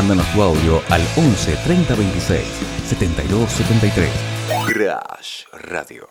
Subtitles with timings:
[0.00, 2.42] Mándanos tu audio al 11 30 26
[2.86, 4.08] 72 73.
[4.66, 6.08] Crash Radio.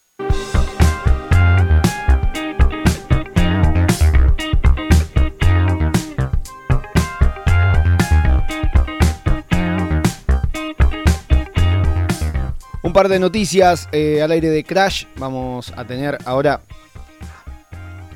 [12.83, 15.06] Un par de noticias eh, al aire de Crash.
[15.17, 16.62] Vamos a tener ahora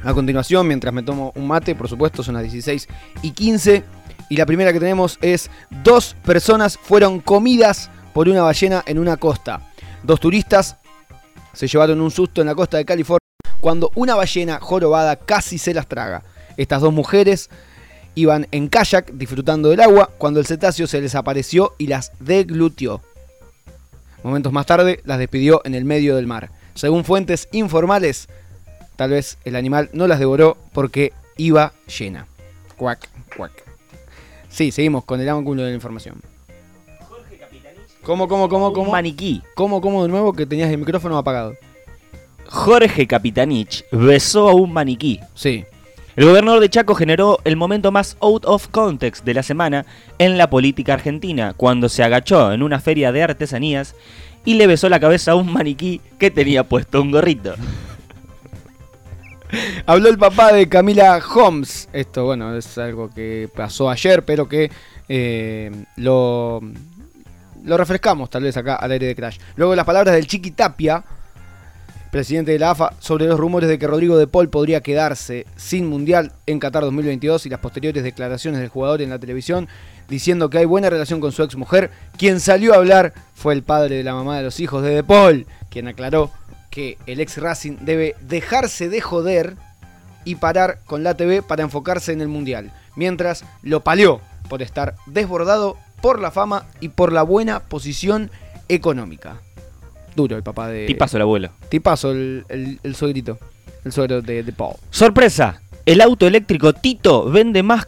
[0.04, 2.88] a continuación, mientras me tomo un mate, por supuesto, son las 16
[3.24, 4.03] y 15.
[4.34, 5.52] Y la primera que tenemos es
[5.84, 9.70] dos personas fueron comidas por una ballena en una costa.
[10.02, 10.78] Dos turistas
[11.54, 13.20] se llevaron un susto en la costa de California
[13.62, 16.24] cuando una ballena jorobada casi se las traga.
[16.58, 17.52] Estas dos mujeres
[18.16, 23.04] iban en kayak disfrutando del agua cuando el cetáceo se les apareció y las deglutió.
[24.24, 26.50] Momentos más tarde las despidió en el medio del mar.
[26.74, 28.30] Según fuentes informales,
[28.96, 32.26] tal vez el animal no las devoró porque iba llena.
[32.78, 33.08] Cuac,
[33.38, 33.73] cuac.
[34.54, 36.22] Sí, seguimos con el ángulo de la información.
[38.04, 38.86] ¿Cómo, cómo, cómo, cómo?
[38.86, 39.42] Un maniquí.
[39.56, 41.56] ¿Cómo, cómo de nuevo que tenías el micrófono apagado?
[42.46, 45.20] Jorge Capitanich besó a un maniquí.
[45.34, 45.66] Sí.
[46.16, 49.88] El gobernador de Chaco generó el momento más out of context de la semana
[50.20, 53.96] en la política argentina, cuando se agachó en una feria de artesanías
[54.46, 57.56] y le besó la cabeza a un maniquí que tenía puesto un gorrito.
[59.86, 61.90] Habló el papá de Camila Holmes.
[61.94, 64.72] Esto, bueno, es algo que pasó ayer, pero que
[65.08, 66.62] eh, lo,
[67.64, 69.38] lo refrescamos tal vez acá al aire de Crash.
[69.56, 71.04] Luego las palabras del Chiqui Tapia,
[72.12, 75.88] presidente de la AFA, sobre los rumores de que Rodrigo de Paul podría quedarse sin
[75.88, 79.68] Mundial en Qatar 2022 y las posteriores declaraciones del jugador en la televisión
[80.10, 81.90] diciendo que hay buena relación con su ex mujer.
[82.18, 85.04] Quien salió a hablar fue el padre de la mamá de los hijos de De
[85.04, 86.30] Paul, quien aclaró
[86.74, 89.54] que el ex Racing debe dejarse de joder
[90.26, 94.96] y parar con la TV para enfocarse en el Mundial, mientras lo palió por estar
[95.06, 98.32] desbordado por la fama y por la buena posición
[98.70, 99.38] económica.
[100.16, 100.88] Duro el papá de...
[100.88, 101.50] Tipazo el abuelo.
[101.70, 103.38] Tipazo el, el, el suegrito,
[103.86, 104.74] el suegro de, de Paul.
[104.90, 107.88] Sorpresa, el auto eléctrico Tito vende más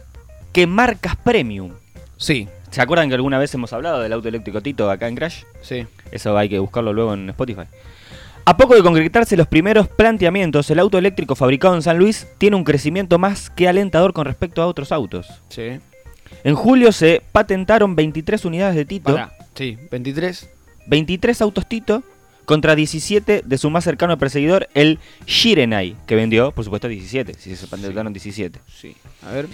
[0.52, 1.72] que marcas premium.
[2.18, 5.42] Sí, ¿Se acuerdan que alguna vez hemos hablado del auto eléctrico Tito acá en Crash?
[5.60, 5.86] sí.
[6.12, 7.64] Eso hay que buscarlo luego en Spotify.
[8.48, 12.54] A poco de concretarse los primeros planteamientos, el auto eléctrico fabricado en San Luis tiene
[12.54, 15.26] un crecimiento más que alentador con respecto a otros autos.
[15.48, 15.80] Sí.
[16.44, 19.32] En julio se patentaron 23 unidades de Tito, Pará.
[19.56, 20.48] Sí, 23.
[20.86, 22.04] 23 autos Tito
[22.44, 27.56] contra 17 de su más cercano perseguidor, el Shirenai, que vendió, por supuesto, 17, si
[27.56, 28.60] se patentaron 17.
[28.72, 28.94] Sí.
[29.26, 29.48] A ver.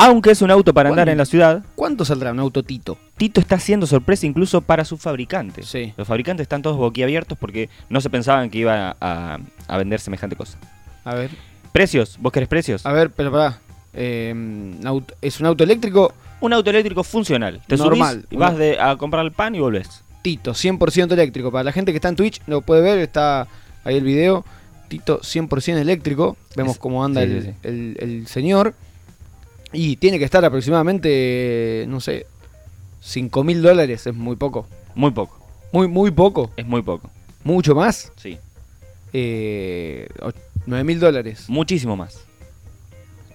[0.00, 2.96] Aunque es un auto para andar en la ciudad, ¿Cuánto saldrá un auto Tito?
[3.16, 5.66] Tito está haciendo sorpresa incluso para sus fabricantes.
[5.66, 5.92] Sí.
[5.96, 10.36] Los fabricantes están todos boquiabiertos porque no se pensaban que iba a, a vender semejante
[10.36, 10.56] cosa.
[11.04, 11.30] A ver.
[11.72, 12.86] Precios, ¿vos querés precios?
[12.86, 13.58] A ver, pero pará.
[13.92, 14.32] Eh,
[14.84, 16.14] auto- ¿Es un auto eléctrico?
[16.40, 17.60] Un auto eléctrico funcional.
[17.66, 20.04] Te Normal, subís y vas de- a comprar el pan y volvés.
[20.22, 21.50] Tito, 100% eléctrico.
[21.50, 23.48] Para la gente que está en Twitch, lo puede ver, está
[23.82, 24.44] ahí el video.
[24.88, 26.36] Tito 100% eléctrico.
[26.54, 27.54] Vemos Es- cómo anda sí, el, sí, sí.
[27.64, 28.74] el- el señor.
[29.72, 32.26] Y tiene que estar aproximadamente, no sé,
[33.00, 34.06] 5 mil dólares.
[34.06, 34.66] Es muy poco.
[34.94, 35.38] Muy poco.
[35.72, 36.50] Muy, muy poco.
[36.56, 37.10] Es muy poco.
[37.44, 38.10] Mucho más.
[38.16, 38.38] Sí.
[39.12, 40.08] Eh,
[40.66, 41.44] 9 mil dólares.
[41.48, 42.20] Muchísimo más.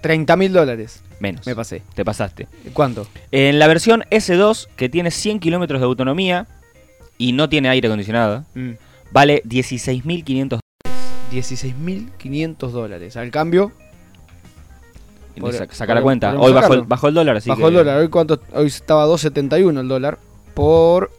[0.01, 1.01] 30 mil dólares.
[1.19, 1.45] Menos.
[1.45, 1.81] Me pasé.
[1.95, 2.47] Te pasaste.
[2.73, 3.07] ¿Cuánto?
[3.31, 6.47] En la versión S2, que tiene 100 kilómetros de autonomía
[7.17, 8.71] y no tiene aire acondicionado, Mm.
[9.11, 10.59] vale 16.500
[11.31, 13.15] 16.500 dólares.
[13.17, 13.71] Al cambio,
[15.41, 16.35] Por- Saca saca la cuenta.
[16.37, 16.85] Hoy bajó el, sacarlo.
[16.85, 17.97] bajó el dólar, así bajó que- el dólar.
[17.99, 20.17] Hoy, cuánto, hoy estaba 2.71 el dólar.
[20.53, 21.11] Por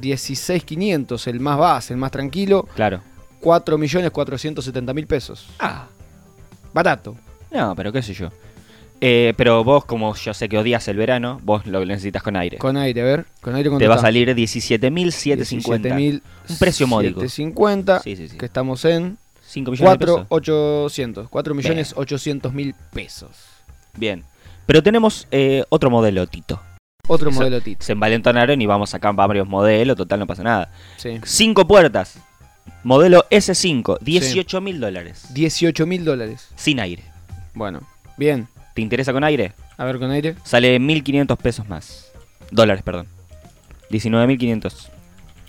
[0.00, 2.66] 16.500, el más base, el más tranquilo.
[2.74, 3.00] Claro.
[3.40, 5.46] 4.470.000 pesos.
[5.58, 5.86] Ah,
[6.72, 7.14] Barato.
[7.52, 8.30] no, pero qué sé yo.
[9.00, 12.56] Eh, pero vos, como yo sé que odias el verano, vos lo necesitas con aire.
[12.58, 13.26] Con aire, a ver.
[13.42, 15.94] Con aire Te va a salir 17.750.
[15.94, 16.22] 17.000.
[16.48, 17.20] Un precio módico.
[17.20, 18.00] 750.
[18.00, 18.38] Sí, sí, sí.
[18.38, 19.18] Que estamos en
[19.54, 20.26] 5 millones de pesos.
[20.28, 21.28] 4.800.
[21.30, 23.30] 4.800.000 pesos.
[23.96, 24.24] Bien.
[24.66, 26.60] Pero tenemos eh, otro modelo, Tito.
[27.06, 27.84] Otro Eso- modelo Tito.
[27.84, 30.72] Se envalentonaron y vamos acá varios modelos, total no pasa nada.
[30.96, 31.20] Sí.
[31.24, 32.18] Cinco puertas.
[32.82, 35.26] Modelo S5, 18 mil dólares.
[35.32, 36.48] 18.000 dólares.
[36.56, 37.04] Sin aire.
[37.54, 37.80] Bueno,
[38.16, 38.48] bien.
[38.74, 39.52] ¿Te interesa con aire?
[39.76, 40.34] A ver con aire.
[40.42, 42.10] Sale 1.500 pesos más.
[42.50, 43.06] Dólares, perdón.
[43.90, 44.88] 19.500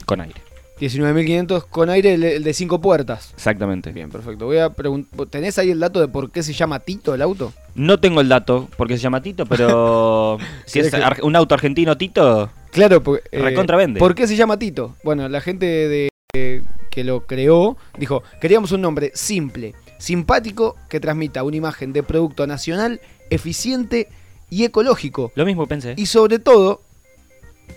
[0.06, 0.42] con aire.
[0.80, 3.32] 19.500 con aire, el, el de 5 puertas.
[3.34, 3.92] Exactamente.
[3.92, 4.46] Bien, perfecto.
[4.46, 5.28] Voy a preguntar.
[5.28, 7.54] ¿Tenés ahí el dato de por qué se llama Tito el auto?
[7.76, 11.36] No tengo el dato porque se llama Tito, pero si es ¿Querés que- ar- un
[11.36, 13.24] auto argentino Tito, Claro, porque.
[13.32, 14.00] Recontra vende.
[14.00, 14.96] ¿Por qué se llama Tito?
[15.04, 16.62] Bueno, la gente de, eh,
[16.92, 22.46] que lo creó dijo: queríamos un nombre simple, simpático, que transmita una imagen de producto
[22.48, 23.00] nacional,
[23.30, 24.10] eficiente
[24.50, 25.32] y ecológico.
[25.36, 25.94] Lo mismo pensé.
[25.98, 26.82] Y sobre todo,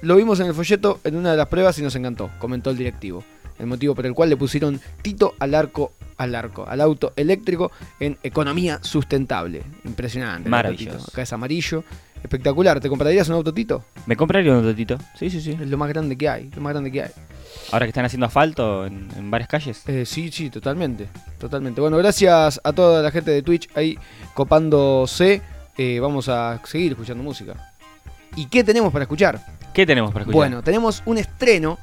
[0.02, 2.76] lo vimos en el folleto en una de las pruebas y nos encantó, comentó el
[2.76, 3.24] directivo.
[3.58, 7.72] El motivo por el cual le pusieron Tito al arco, al arco, al auto eléctrico
[7.98, 9.62] en economía sustentable.
[9.84, 10.42] Impresionante.
[10.42, 10.98] auto Maravilloso.
[10.98, 11.10] Tito.
[11.10, 11.82] Acá es amarillo.
[12.22, 12.78] Espectacular.
[12.80, 13.84] ¿Te comprarías un auto Tito?
[14.06, 14.98] Me compraría un totito.
[15.18, 15.58] Sí, sí, sí.
[15.60, 16.50] Es lo más grande que hay.
[16.54, 17.10] Lo más grande que hay.
[17.72, 19.82] Ahora que están haciendo asfalto en, en varias calles.
[19.88, 21.08] Eh, sí, sí, totalmente.
[21.38, 21.80] Totalmente.
[21.80, 23.98] Bueno, gracias a toda la gente de Twitch ahí
[24.34, 25.42] copándose.
[25.76, 27.72] Eh, vamos a seguir escuchando música.
[28.36, 29.57] ¿Y qué tenemos para escuchar?
[29.78, 30.36] ¿Qué tenemos para escuchar?
[30.36, 31.78] Bueno, tenemos un estreno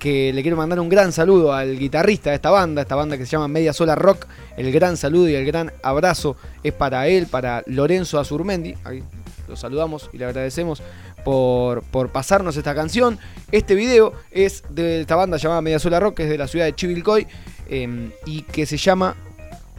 [0.00, 3.26] que le quiero mandar un gran saludo al guitarrista de esta banda, esta banda que
[3.26, 4.26] se llama Media Sola Rock.
[4.56, 8.74] El gran saludo y el gran abrazo es para él, para Lorenzo Azurmendi.
[8.82, 9.04] Ahí
[9.46, 10.82] lo saludamos y le agradecemos
[11.24, 13.20] por, por pasarnos esta canción.
[13.52, 16.64] Este video es de esta banda llamada Media Sola Rock, que es de la ciudad
[16.64, 17.28] de Chivilcoy
[17.68, 19.14] eh, y que se llama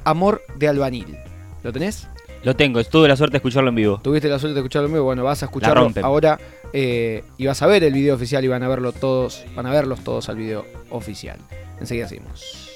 [0.05, 1.17] Amor de Albanil.
[1.63, 2.07] ¿Lo tenés?
[2.43, 3.99] Lo tengo, tuve la suerte de escucharlo en vivo.
[4.01, 6.39] Tuviste la suerte de escucharlo en vivo, bueno, vas a escucharlo ahora
[6.73, 9.71] eh, y vas a ver el video oficial y van a verlo todos, van a
[9.71, 11.37] verlos todos al video oficial.
[11.79, 12.69] Enseguida seguimos.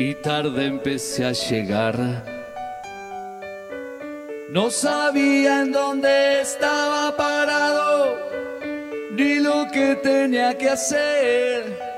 [0.00, 2.24] y tarde empecé a llegar.
[4.50, 8.18] No sabía en dónde estaba parado,
[9.12, 11.89] ni lo que tenía que hacer.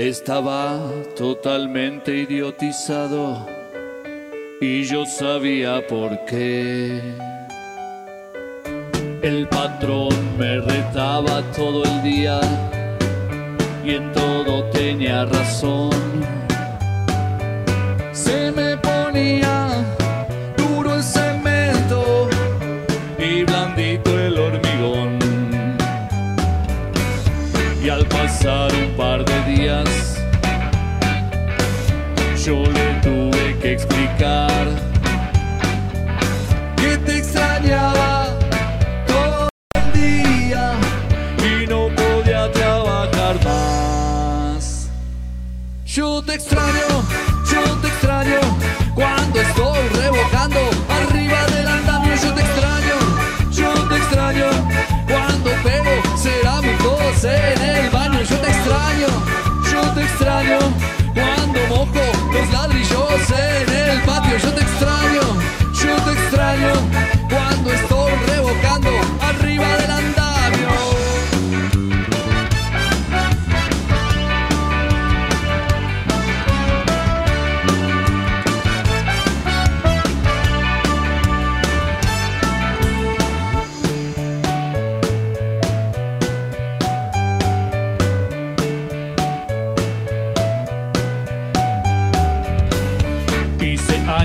[0.00, 0.80] Estaba
[1.14, 3.46] totalmente idiotizado
[4.58, 7.02] y yo sabía por qué.
[9.20, 10.08] El patrón
[10.38, 12.40] me retaba todo el día
[13.84, 15.90] y en todo tenía razón.
[33.72, 34.66] Explicar.
[36.76, 37.99] Que te extrañaba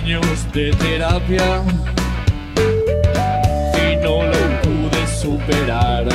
[0.06, 1.64] años de terapia
[3.74, 6.06] y no lo pude superar.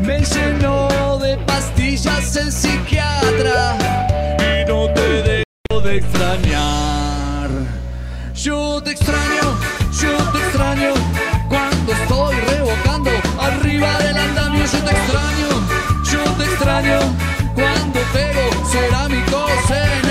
[0.00, 3.76] Me llenó de pastillas el psiquiatra
[4.38, 7.50] y no te dejo de extrañar.
[8.34, 9.58] Yo te extraño,
[10.00, 10.94] yo te extraño
[11.50, 14.64] cuando estoy revocando arriba del andamio.
[14.64, 15.48] Yo te extraño,
[16.10, 16.98] yo te extraño
[17.54, 18.56] cuando pego
[19.68, 20.05] en el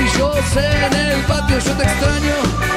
[0.00, 1.58] los ladrillos en el patio.
[1.58, 2.69] Yo te extraño,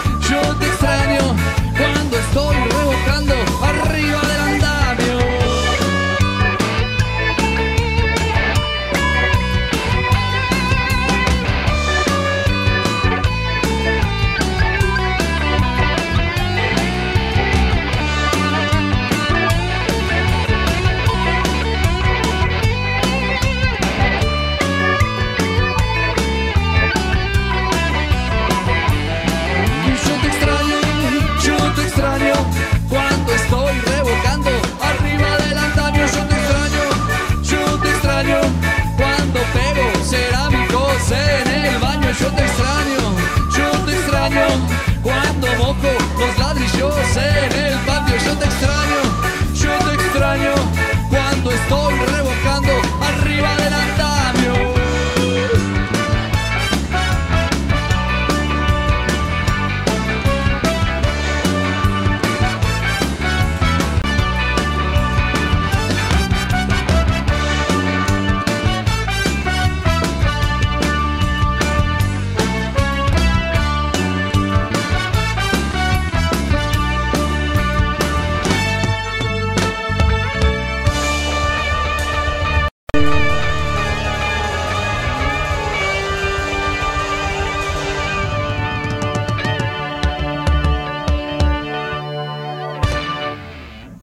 [53.63, 54.02] esperanza.